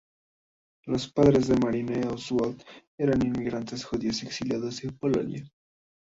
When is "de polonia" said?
4.81-5.47